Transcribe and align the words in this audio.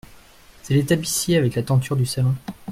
C’est 0.63 0.73
les 0.73 0.83
tapissiers 0.87 1.37
avec 1.37 1.53
la 1.53 1.61
tenture 1.61 1.95
du 1.95 2.07
salon. 2.07 2.33